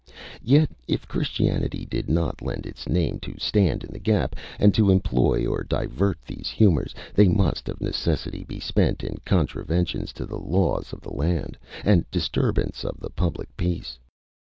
[0.41, 4.89] Yet, if Christianity did not lend its name to stand in the gap, and to
[4.89, 10.39] employ or divert these humours, they must of necessity be spent in contraventions to the
[10.39, 13.99] laws of the land, and disturbance of the public peace.